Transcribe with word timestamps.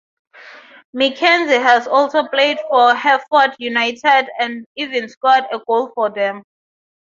Mackenzie 0.93 1.61
has 1.61 1.87
also 1.87 2.25
played 2.27 2.57
for 2.71 2.95
Hereford 2.95 3.55
United 3.59 4.29
and 4.39 4.65
even 4.75 5.07
scored 5.07 5.43
a 5.53 5.59
goal 5.67 5.91
for 5.93 6.09
them. 6.09 6.41